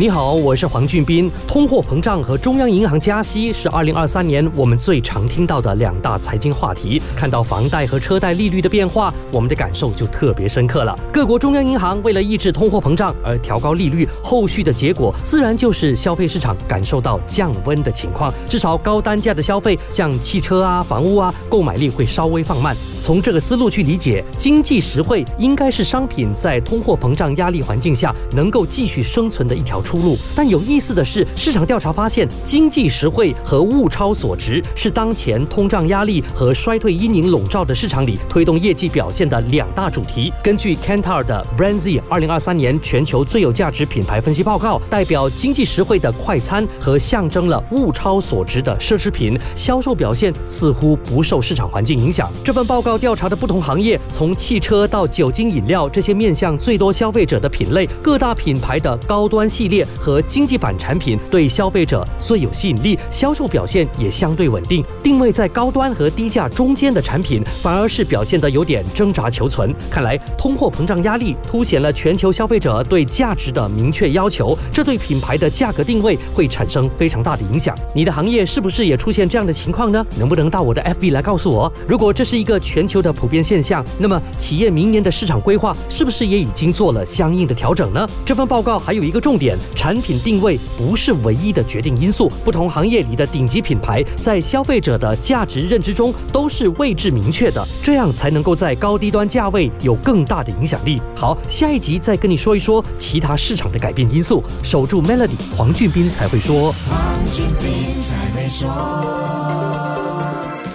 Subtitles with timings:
[0.00, 1.28] 你好，我是黄俊斌。
[1.48, 7.02] 通货膨胀和中央银行加息是二零二三年我们最常听到的两大财经话题。
[7.16, 10.96] 看到房贷和车贷利率的变化，我们的感受就特别深刻了。
[11.12, 18.32] 各国中央银行为了抑制通货膨胀而调高利率，后续的结果自然就是消费市场感受到降温的情况。
[18.48, 22.76] 至少高单价的消费，像汽车啊、房屋啊，购买力会稍微放慢。
[23.02, 30.18] 从这个思路去理解，经济实惠应该是商品在通货膨胀压力环境下能够继续生存的一条出路。
[30.36, 40.30] 但有意思的是，市场调查发现，经济实惠和物超所值是当前通胀压力和衰退阴影笼罩的市场里推动业绩表现的两大主题。
[40.42, 52.30] 根据 Kantar 的 Brandz 二零二三年全球最有价值品牌分析报告，代表经济实惠的快餐和象征了物超所值的奢侈品销售表现似乎不受市场环境影响。
[52.44, 52.98] 这份报告。
[52.98, 64.84] 调查的不同行业，从汽车到酒精饮料这些面向最多消费者的品类，各大品牌的高端系列和经济版产品对消费者最有吸引力，销售表现也相对稳定。
[65.02, 69.74] 定位在高端和低价中间的产品，反而是表现得有点挣扎求存。
[69.90, 77.76] 看来通货膨胀压力凸显了全球消费者对价值的明确要求，这对品牌的价格定位会产生非常大的影响。
[77.94, 80.04] 你的行业是不是也出现这样的情况呢？
[80.18, 81.72] 能不能到我的 FB 来告诉我？
[81.86, 88.08] 如果这是一个全球的普遍现象，那么企业明年的市场规划是不是也已经做了相应的调整呢？
[88.24, 101.00] 这份报告还有一个重点，产品定位不是唯一的决定因素，不同行业里的顶级品牌在消费者的价值认知中都是位置明确的，这样才能够在高低端价位有更大的影响力。
[101.14, 104.42] 好，下一集再跟你说一说其他市场的改变因素。
[104.62, 106.72] 守住 Melody，黄俊斌才会说。
[106.72, 109.87] 黄俊斌才会说。